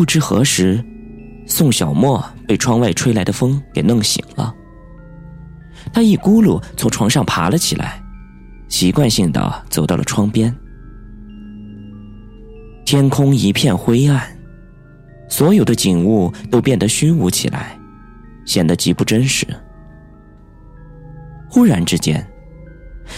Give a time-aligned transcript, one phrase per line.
[0.00, 0.82] 不知何时，
[1.46, 4.54] 宋小沫被窗外吹来的风给弄醒了。
[5.92, 8.02] 他一咕噜从床上爬了起来，
[8.70, 10.56] 习惯性的走到了窗边。
[12.86, 14.26] 天空一片灰暗，
[15.28, 17.78] 所有的景物都变得虚无起来，
[18.46, 19.46] 显得极不真实。
[21.50, 22.26] 忽然之间，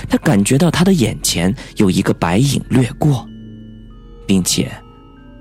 [0.08, 3.24] 他感觉到他的眼前有一个白影掠过，
[4.26, 4.68] 并且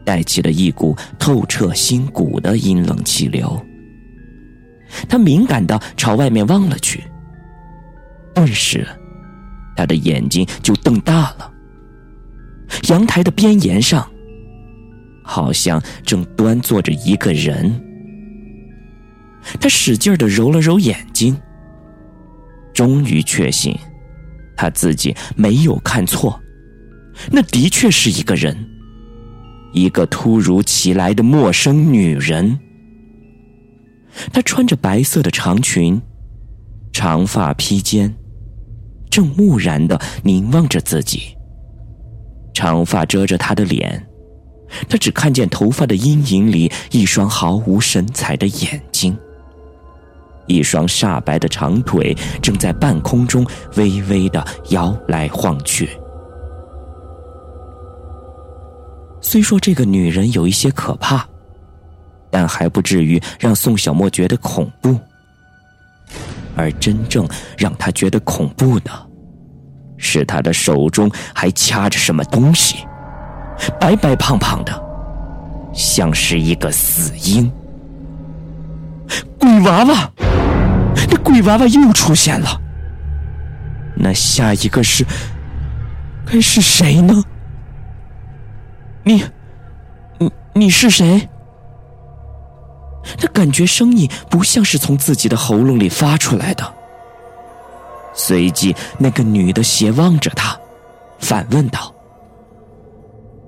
[0.05, 3.59] 带起了一股透彻心骨的阴冷气流。
[5.07, 7.03] 他敏感的朝外面望了去，
[8.33, 8.87] 顿时，
[9.75, 11.51] 他的眼睛就瞪大了。
[12.89, 14.07] 阳台的边沿上。
[15.23, 17.71] 好像正端坐着一个人，
[19.61, 21.39] 他使劲的揉了揉眼睛，
[22.73, 23.73] 终于确信
[24.57, 26.41] 他自己没有看错，
[27.31, 28.57] 那的确是一个人，
[29.71, 32.59] 一个突如其来的陌生女人。
[34.33, 36.01] 她穿着白色的长裙，
[36.91, 38.13] 长发披肩，
[39.09, 41.37] 正木然的凝望着自己，
[42.53, 44.05] 长发遮着她的脸。
[44.87, 49.17] 他只看见头发的阴影里一双毫无神采的眼睛，
[50.47, 55.89] 一双煞白的长腿正在半空中微微的摇来晃去。
[59.31, 61.25] 虽说这个女人有一些可怕，
[62.29, 64.99] 但还不至于让宋小沫觉得恐怖。
[66.53, 67.25] 而真正
[67.57, 68.91] 让他觉得恐怖的，
[69.95, 72.85] 是他的手中还掐着什么东西。
[73.79, 74.83] 白白胖胖的，
[75.73, 77.49] 像是一个死婴。
[79.39, 80.11] 鬼娃娃，
[81.09, 82.61] 那鬼娃娃又出现了。
[83.95, 85.05] 那下一个是，
[86.25, 87.23] 该是谁呢？
[89.03, 89.23] 你，
[90.19, 91.27] 你你是谁？
[93.17, 96.73] 他感觉声音不像是从自己的喉咙里发出来的。
[98.13, 100.59] 随即，那个女的斜望着他，
[101.17, 101.93] 反问道。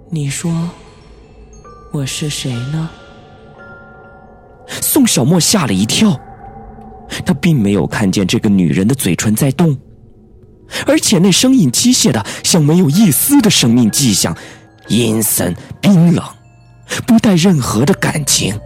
[0.09, 0.51] 你说
[1.91, 2.89] 我是谁呢？
[4.67, 6.19] 宋小沫吓了一跳，
[7.25, 9.77] 他并没有看见这个女人的嘴唇在动，
[10.87, 14.35] 而且那声音机械的，像没有一丝的生命迹象，
[14.97, 16.23] 阴森冰冷，
[17.07, 18.59] 不带任何的感情，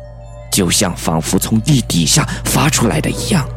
[0.52, 3.48] 就像仿佛从地底下发出来的一样。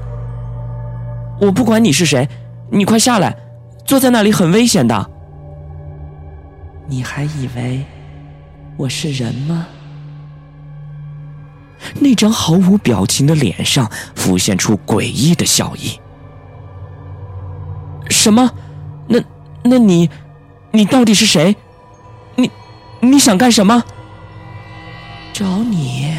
[1.40, 2.28] 我不管你是谁，
[2.70, 3.36] 你快下来，
[3.84, 5.10] 坐在那里很危险的。
[6.86, 7.84] 你还以为
[8.76, 9.66] 我是人吗？
[11.98, 15.98] 那张毫无表情的脸上浮现出诡异的笑意。
[18.10, 18.50] 什么？
[19.08, 19.18] 那
[19.64, 20.08] 那你，
[20.72, 21.56] 你到底是谁？
[23.00, 23.82] 你你想干什么？
[25.32, 26.14] 找你？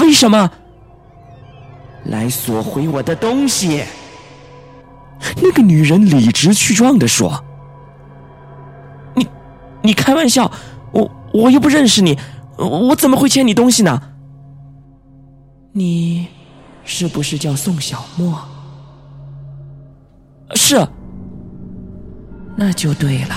[0.00, 0.50] 为什么？
[2.04, 3.82] 来索回我的东西。
[5.42, 7.42] 那个女人理直气壮的说。
[9.14, 9.26] 你
[9.82, 10.50] 你开玩笑，
[10.92, 12.18] 我我又不认识你，
[12.58, 14.00] 我怎么会欠你东西呢？
[15.72, 16.28] 你
[16.84, 18.38] 是不是叫宋小莫？
[20.54, 20.86] 是。
[22.56, 23.34] 那就对了。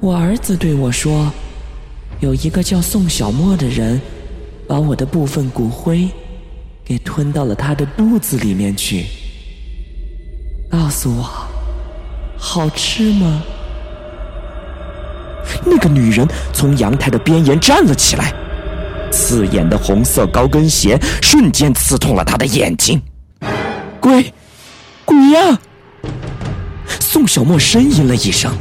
[0.00, 1.30] 我儿子对我说，
[2.20, 4.00] 有一个叫宋小沫的人，
[4.68, 6.08] 把我的部分骨灰
[6.84, 9.06] 给吞到了他的肚子里面去。
[10.70, 11.28] 告诉我，
[12.36, 13.42] 好吃吗？
[15.64, 18.32] 那个女人从阳台的边沿站了起来，
[19.10, 23.02] 刺眼的红色高跟鞋瞬间刺痛了他的眼睛。
[23.98, 24.32] 鬼，
[25.04, 25.58] 鬼呀！
[27.00, 28.56] 宋小沫呻吟了一声，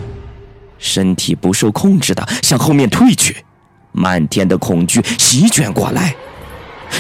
[0.78, 3.44] 身体不受控制的向后面退去，
[3.92, 6.16] 漫天的恐惧席卷过来。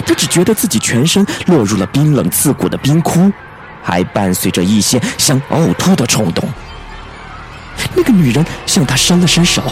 [0.05, 3.31] 他只觉得自己全身落入了冰冷刺骨的冰窟，
[3.81, 6.43] 还伴随着一些想呕吐的冲动。
[7.95, 9.63] 那个女人向他伸了伸手，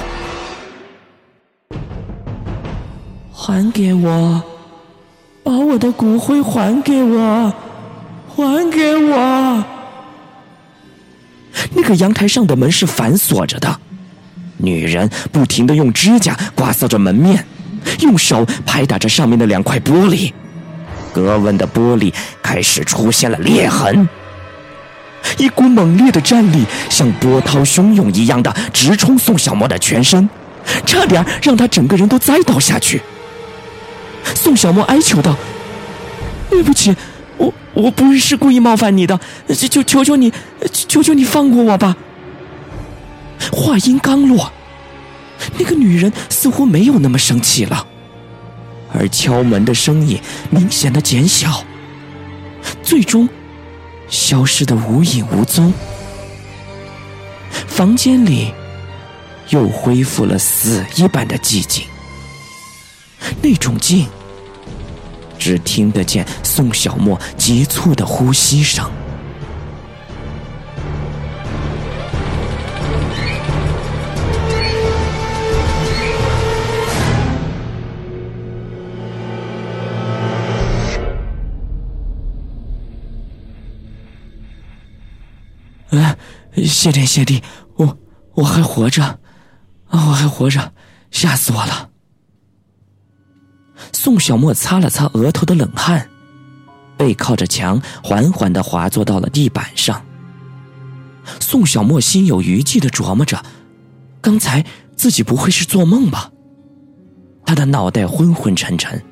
[3.34, 4.42] 还给我，
[5.44, 7.54] 把我的骨灰还给我，
[8.36, 9.64] 还给我。
[11.74, 13.80] 那个阳台上的门是反锁着的，
[14.58, 17.46] 女人不停的用指甲刮扫着门面，
[18.00, 20.32] 用手拍打着上面的两块玻璃，
[21.14, 24.08] 格纹的玻璃开始出现了裂痕。
[25.38, 30.30] 一股猛烈的战力像波涛汹涌一样的直冲宋小沫的全身，
[30.86, 33.02] 差点让他整个人都栽倒下去。
[34.36, 35.36] 宋小沫哀求道
[36.50, 36.96] ：“对不起，
[37.38, 39.20] 我我不是故意冒犯你的，
[39.68, 40.32] 求求求你，
[40.72, 41.98] 求求你放过我吧。”
[43.56, 44.52] 话音刚落，
[45.58, 47.88] 那个女人似乎没有那么生气了，
[48.94, 50.20] 而敲门的声音
[50.50, 51.64] 明显的减小，
[52.84, 53.30] 最终
[54.10, 55.74] 消失的无影无踪。
[57.66, 58.54] 房间里
[59.50, 61.86] 又恢复了死一般的寂静，
[63.42, 64.06] 那种静，
[65.40, 68.92] 只听得见宋小沫急促的呼吸声。
[86.66, 87.42] 谢天谢地，
[87.76, 87.98] 我
[88.34, 89.20] 我还活着，啊，
[89.92, 90.74] 我还活着，
[91.12, 91.90] 吓死我了！
[93.92, 96.10] 宋小沫擦了擦额头的冷汗，
[96.98, 100.06] 背靠着墙，缓缓的滑坐到了地板上。
[101.40, 103.44] 宋小沫心有余悸的琢磨着，
[104.22, 104.66] 刚才
[104.96, 106.32] 自己不会是做梦吧？
[107.46, 109.04] 他的脑袋昏昏沉沉，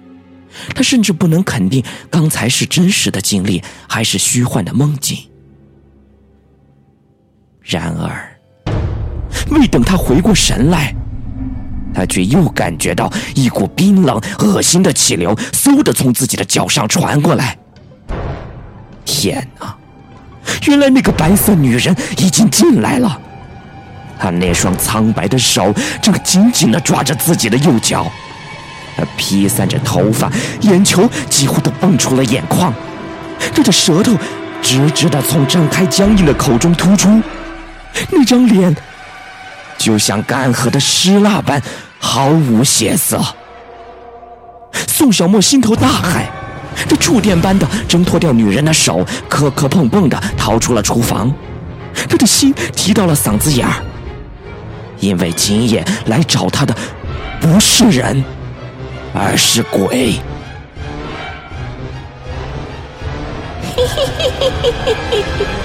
[0.74, 5.18] 他甚至不能肯定刚才是真实的经历还是虚幻的梦境。
[7.64, 8.38] 然而，
[9.50, 10.94] 未等他回过神来，
[11.94, 17.58] 他却又感觉到一股冰冷、恶心的气流嗖的从自己的脚上传过来。
[19.06, 19.76] 天哪！
[20.68, 23.18] 原来那个白色女人已经进来了，
[24.20, 28.06] 她那双苍白的手正紧紧的抓着自己的右脚，
[28.98, 30.30] 她披散着头发，
[30.62, 32.74] 眼球几乎都蹦出了眼眶，
[33.56, 34.18] 她的舌头
[34.62, 37.22] 直直的从张开僵硬的口中突出。
[38.12, 38.76] 那张脸
[39.78, 41.62] 就像干涸的尸蜡般
[42.00, 43.22] 毫无血色。
[44.88, 46.26] 宋小沫心头大骇，
[46.88, 51.34] 这触电般的挣脱掉女人的手，磕磕碰碰的逃出了厨房。
[52.10, 53.84] 他的心提到了嗓子眼儿，
[55.00, 56.76] 因为今夜来找他的
[57.40, 58.24] 不是人，
[59.14, 60.14] 而是鬼。
[63.76, 64.96] 嘿嘿嘿嘿嘿嘿
[65.40, 65.63] 嘿。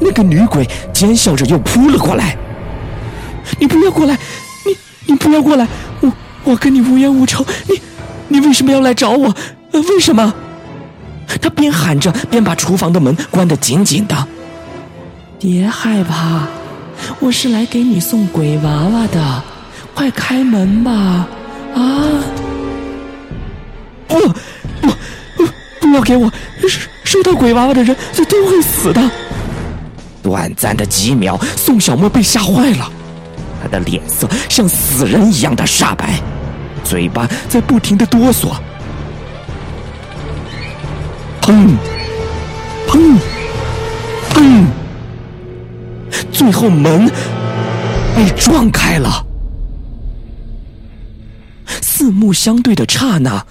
[0.00, 2.36] 那个女鬼尖笑着又扑了过来。
[3.58, 4.18] 你不要过来！
[4.64, 4.76] 你
[5.06, 5.68] 你不要过来！
[6.00, 6.12] 我
[6.44, 7.80] 我跟你无冤无仇，你
[8.28, 9.34] 你为什么要来找我？
[9.72, 10.32] 为什么？
[11.40, 14.26] 他边喊着边把厨房的门关得紧紧的。
[15.38, 16.46] 别害怕，
[17.20, 19.42] 我是来给你送鬼娃娃的，
[19.94, 20.92] 快开门吧！
[21.74, 22.24] 啊！
[24.08, 24.18] 不
[24.80, 24.88] 不
[25.36, 25.46] 不！
[25.80, 26.32] 不要给我！
[26.66, 29.02] 收收到鬼娃娃的人就都会死的。
[30.24, 32.90] 短暂的几秒，宋小沫被吓坏了，
[33.62, 36.18] 他的脸色像死人一样的煞白，
[36.82, 38.54] 嘴巴在不停的哆嗦。
[41.42, 41.76] 砰！
[42.88, 43.18] 砰！
[44.30, 44.64] 砰！
[46.32, 47.06] 最后门
[48.16, 49.26] 被撞开了。
[51.82, 53.44] 四目相对的刹那，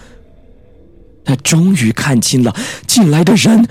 [1.23, 2.55] 他终于看清了
[2.87, 3.67] 进来的人。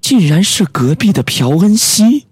[0.00, 2.27] 竟然是隔壁的朴恩熙。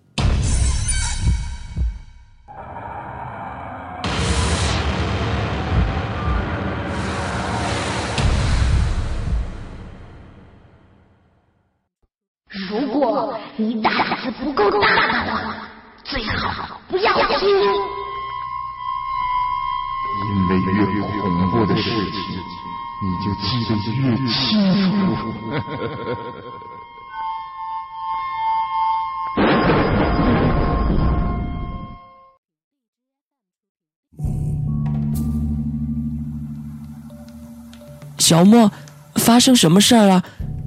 [38.27, 38.73] 小莫，
[39.15, 40.21] 发生什么事儿了？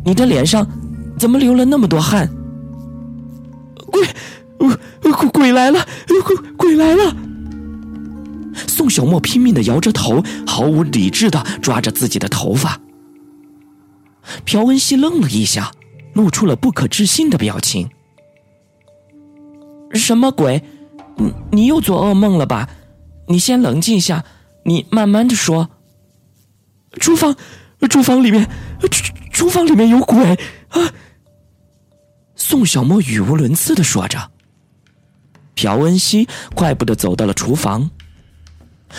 [0.06, 0.66] 你的脸上
[1.18, 2.30] 怎么流了那么多汗？
[3.92, 4.08] 鬼，
[5.02, 5.86] 鬼鬼来了！
[6.08, 7.14] 鬼鬼来了！
[8.66, 12.80] 宋小莫拼命的摇着头，毫无理智的抓着自己的头发。
[14.46, 15.70] 朴恩熙愣了一下，
[16.14, 17.90] 露出了不可置信的表情。
[19.92, 20.64] 什么鬼？
[21.18, 22.70] 你你又做噩梦了吧？
[23.28, 24.24] 你先冷静一下，
[24.64, 25.70] 你慢慢的说。
[27.00, 27.36] 厨房，
[27.90, 28.48] 厨房里面，
[28.92, 30.36] 厨厨房里面有鬼
[30.70, 30.94] 啊！
[32.36, 34.32] 宋小沫语无伦次的说着。
[35.56, 37.90] 朴恩熙快步的走到了厨房。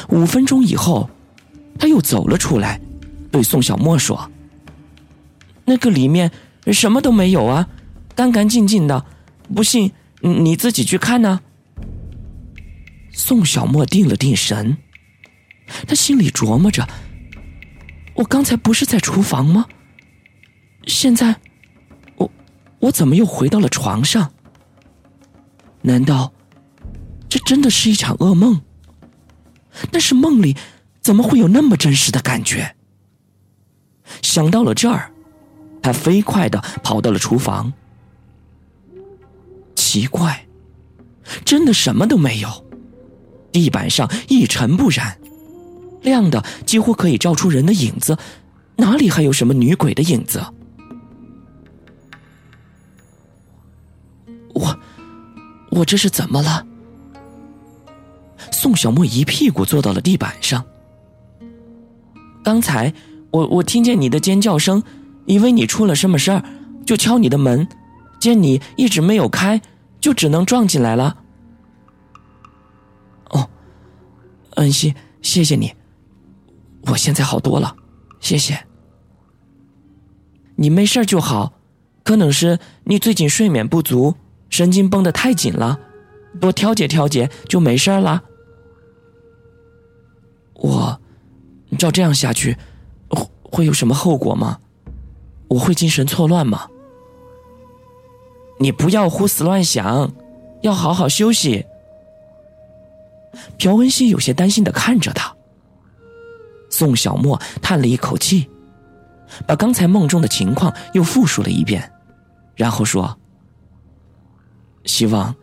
[0.08, 1.10] 五分钟以后，
[1.78, 2.80] 他又走了出来，
[3.30, 4.30] 对宋小沫说
[5.64, 6.30] ：“那个里面
[6.66, 7.68] 什么都没有啊，
[8.14, 9.04] 干干净净的，
[9.54, 9.90] 不信
[10.20, 11.40] 你自己去看呢。”
[13.12, 14.76] 宋小沫定了定神，
[15.86, 16.88] 他心里琢磨着。
[18.20, 19.66] 我刚才不是在厨房吗？
[20.86, 21.40] 现在，
[22.16, 22.30] 我
[22.78, 24.32] 我怎么又回到了床上？
[25.80, 26.30] 难道
[27.30, 28.60] 这真的是一场噩梦。
[29.90, 30.54] 但是梦里
[31.00, 32.76] 怎么会有那么真实的感觉？
[34.20, 35.10] 想到了这儿，
[35.82, 37.72] 他飞快的跑到了厨房。
[39.74, 40.46] 奇怪，
[41.42, 42.66] 真的什么都没有，
[43.50, 45.18] 地板上一尘不染，
[46.02, 48.16] 亮的几乎可以照出人的影子，
[48.76, 50.42] 哪里还有什么女鬼的影子？
[54.54, 54.78] 我，
[55.70, 56.66] 我这是怎么了？
[58.52, 60.64] 宋小沫一屁股坐到了地板上。
[62.42, 62.92] 刚才
[63.30, 64.82] 我我听见你的尖叫声，
[65.26, 66.42] 以为你出了什么事儿，
[66.84, 67.66] 就敲你的门，
[68.18, 69.60] 见你一直没有开，
[70.00, 71.16] 就只能撞进来了。
[73.28, 73.48] 哦，
[74.56, 75.72] 恩熙，谢谢你，
[76.86, 77.76] 我现在好多了，
[78.20, 78.66] 谢谢。
[80.56, 81.52] 你没事就好，
[82.02, 84.14] 可能是你最近睡眠不足。
[84.48, 85.78] 神经绷得太紧了，
[86.40, 88.24] 多调节调节就没事了。
[90.54, 91.00] 我
[91.78, 92.56] 照这样下去，
[93.08, 94.58] 会会有什么后果吗？
[95.48, 96.68] 我会精神错乱吗？
[98.58, 100.12] 你不要胡思乱想，
[100.62, 101.64] 要好好休息。
[103.56, 105.34] 朴文熙有些担心的看着他。
[106.70, 108.48] 宋小沫叹了一口气，
[109.46, 111.92] 把刚才梦中的情况又复述了一遍，
[112.54, 113.16] 然后说。
[114.84, 115.34] 希望，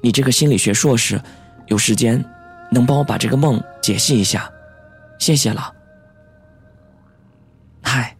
[0.00, 1.20] 你这个心理学硕士，
[1.66, 2.24] 有时间
[2.70, 4.48] 能帮我把这个梦解析一下，
[5.18, 5.74] 谢谢了。
[7.82, 8.16] 嗨，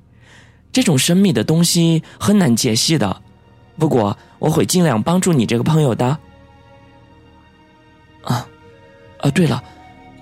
[0.72, 3.22] 这种神秘的东西很难解析的，
[3.78, 6.06] 不过我会尽量帮助你这个朋友的。
[8.24, 8.46] 啊，
[9.20, 9.62] 啊，对了，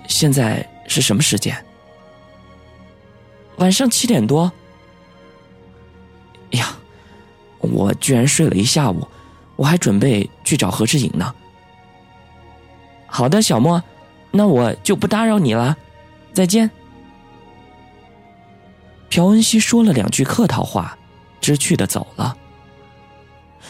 [0.07, 1.57] 现在是什么时间？
[3.57, 4.51] 晚上七点多。
[6.51, 6.75] 哎呀，
[7.59, 9.07] 我居然睡了一下午。
[9.55, 11.33] 我还准备去找何志颖呢。
[13.05, 13.81] 好的，小莫，
[14.31, 15.77] 那我就不打扰你了，
[16.33, 16.69] 再见。
[19.09, 20.97] 朴恩熙说了两句客套话，
[21.39, 22.35] 知趣的走了。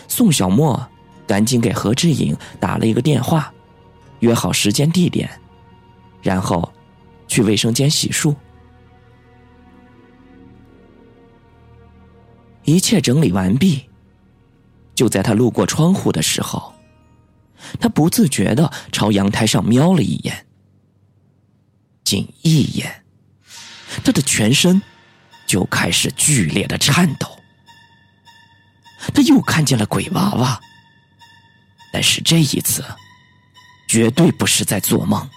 [0.08, 0.88] 宋小莫
[1.28, 3.52] 赶紧给何志颖打了一个电话，
[4.20, 5.30] 约好时间地点，
[6.22, 6.72] 然后
[7.28, 8.34] 去卫生间洗漱。
[12.66, 13.90] 一切整理完毕。
[14.96, 16.74] 就在他路过窗户的时候，
[17.80, 20.46] 他不自觉的朝阳台上瞄了一眼。
[22.04, 23.04] 仅一眼，
[24.04, 24.82] 他的全身
[25.48, 27.28] 就开始剧烈的颤抖。
[29.14, 30.60] 他又看见了鬼娃娃，
[31.92, 32.84] 但是这一次，
[33.88, 35.28] 绝对不是在做梦。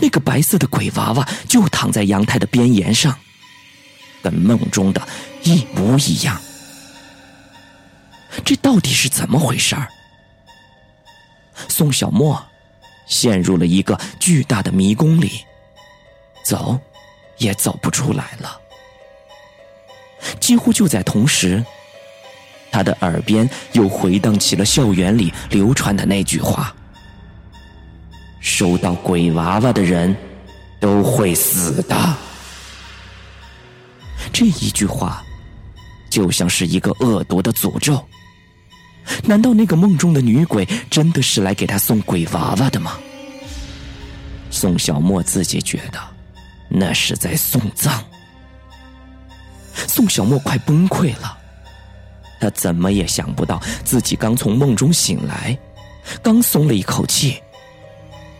[0.00, 3.18] 那个白色的鬼娃娃就躺在阳台的边沿上，
[4.22, 5.06] 跟梦中的
[5.44, 6.40] 一模一样。
[8.44, 9.88] 这到底是怎么回事儿？
[11.68, 12.42] 宋小沫
[13.06, 15.44] 陷入了一个巨大的迷宫里，
[16.44, 16.78] 走
[17.38, 18.58] 也走不出来了。
[20.40, 21.64] 几乎就在同时，
[22.70, 26.74] 他的耳边又回荡起了校园里流传的那句话
[28.40, 30.16] ：“收到鬼娃娃的人
[30.80, 32.16] 都会死的。”
[34.32, 35.22] 这一句话
[36.12, 38.06] 就像是一个恶毒的诅咒。
[39.24, 42.98] 难道那个梦中的女鬼真的是来给他送鬼娃娃的吗？
[44.50, 45.98] 宋小沫自己觉得
[46.68, 48.04] 那是在送葬。
[49.88, 51.38] 宋小沫快崩溃了，
[52.38, 55.58] 他怎么也想不到自己刚从梦中醒来，
[56.22, 57.40] 刚松了一口气，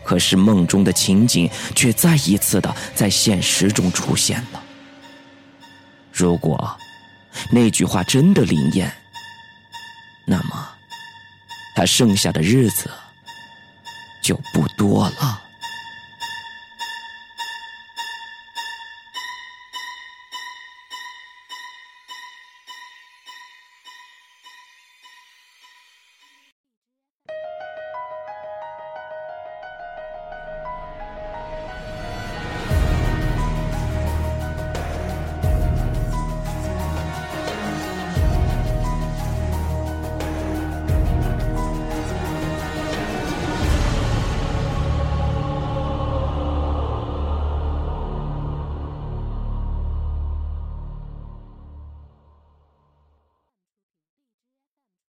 [0.05, 4.61] 可是梦中的情景却再一次的在现实中出现了。
[6.11, 6.77] 如果
[7.49, 8.93] 那句话真的灵验。
[10.25, 10.69] 那么，
[11.75, 12.89] 他剩下的日子
[14.21, 15.42] 就不多了。